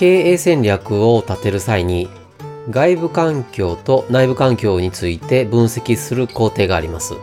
[0.00, 2.08] 経営戦略を立てる際に
[2.70, 7.16] 外部環境と内部環境について分析する工程があります。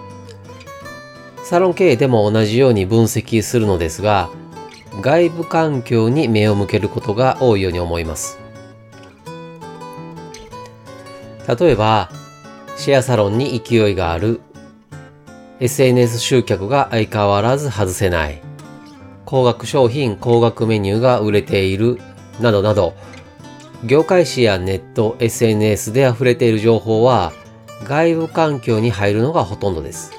[1.44, 4.30] サロン経営でも同じように分析するのですが、
[5.02, 8.38] 外部環境に目を向けることが多いように思います。
[11.60, 12.12] 例えば、
[12.76, 14.40] シェアサロンに勢いがある、
[15.60, 18.40] SNS 集客が相変わらず外せない、
[19.26, 22.00] 高額商品、高額メニューが売れている
[22.40, 22.94] などなど、
[23.84, 27.32] 業界誌やネット、SNS で溢れている情報は
[27.84, 30.12] 外部環境に入るのがほとんどです。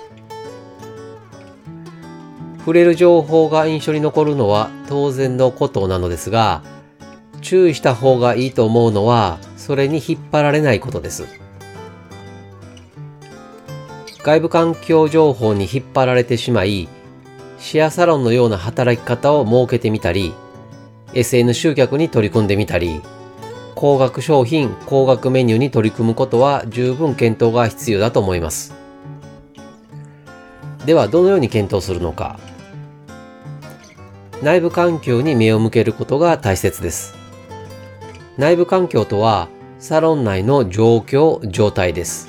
[2.59, 6.63] 触れる情報が印象に残るのは当然のことなのですが、
[7.41, 11.25] 注意した方がいいと思うのは、それに引っ張られないことです。
[14.23, 16.89] 外部環境情報に引っ張られてしまい、
[17.59, 20.35] シェアサロンのような働き方を設けてみたり、
[21.15, 23.01] SN 集客に取り組んでみたり、
[23.75, 28.75] 高額商品、高額メニューに取り組むことは十分検討が必要だと思います。
[30.85, 32.39] では、どのように検討するのか。
[34.43, 37.15] 内部環境に目を向けることが大切です。
[38.37, 39.49] 内部環境とは、
[39.79, 42.29] サロン内の状況、状態です。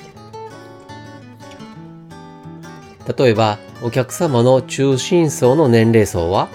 [3.16, 6.48] 例えば、お客様の中心層の年齢層は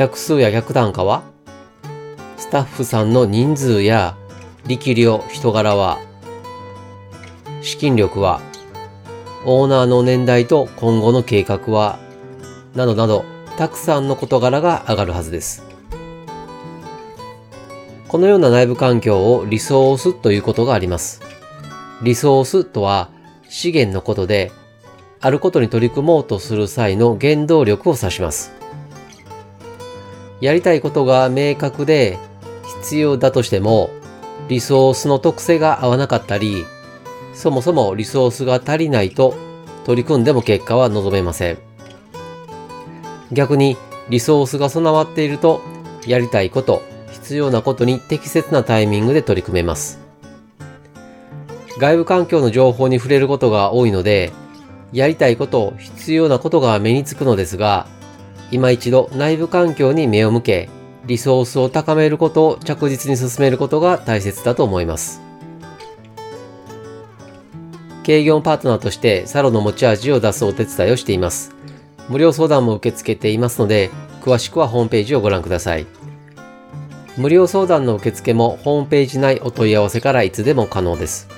[0.00, 1.24] 客数や客単価は？
[2.38, 4.16] スタッフさんの人数や
[4.66, 5.98] 力量、人柄は？
[7.60, 8.40] 資金力は？
[9.44, 11.98] オーナーの年代と今後の計画は？
[12.74, 13.26] などなど
[13.58, 15.64] たくさんの事柄が上がるはずです。
[18.08, 21.20] このような内部環境をリソースということがあります。
[22.02, 23.10] リソースとは
[23.50, 24.50] 資源のことで、
[25.20, 28.58] あることに取り組もうとする際の原動力を指します。
[30.40, 32.18] やりたいことが明確で
[32.82, 33.90] 必要だとしても、
[34.48, 36.64] リソースの特性が合わなかったり、
[37.34, 39.34] そもそもリソースが足りないと
[39.84, 41.58] 取り組んでも結果は望めません。
[43.32, 43.76] 逆に
[44.08, 45.60] リソースが備わっていると、
[46.06, 50.00] やりたいこと、必要なことに適切なタイミングで取り組めます。
[51.78, 54.32] 外部環境の情報に触れることが多いので、
[54.92, 57.86] やりたいこと、必要なことが目につくのですが、
[58.50, 60.68] 今一度内部環境に目を向け、
[61.06, 65.20] リソースを高めることを着実に進めることが大切だと思います。
[68.10, 71.54] 営業パートナーとしてサロの持ち味を出すお手伝いをしています。
[72.08, 73.90] 無料相談も受け付けていますので、
[74.20, 75.86] 詳しくはホームページをご覧ください。
[77.16, 81.28] 無料相談の受付もホームページ内お問い合わせからいつでも可能です。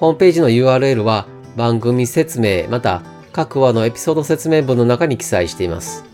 [0.00, 3.02] ホームページの URL は番組説明また
[3.36, 6.04] 各話のエピソード説明文の中に記載しています。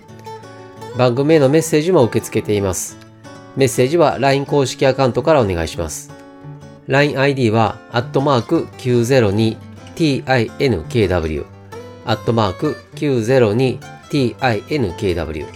[0.98, 2.98] 番組へのメッセージも受け付けています。
[3.54, 6.10] メッセージは LINE 公式アカウントからお願いします。
[6.88, 11.46] LINEID は、アットマーク 902tinkw、
[12.04, 15.46] アットマーク 902tinkw、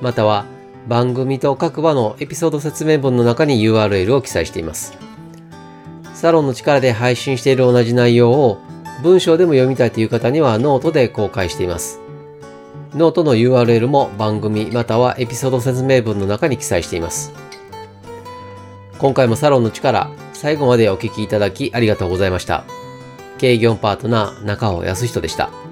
[0.00, 0.46] または、
[0.88, 4.96] 番組と各話のエピソード説明文の中に URL を記載しています。
[6.14, 8.62] サロンの力で配信している同じ内容を
[9.02, 12.00] 文章でも読みたいという方にはノートで公開しています。
[12.94, 17.32] ノートの URL も番組またはエピソード説明文の中に記載しています。
[18.98, 22.64] 今回もサロンの力、最後までお聴きいただきありがとうございました。
[23.36, 25.65] 経営業パートナー中尾康人でした。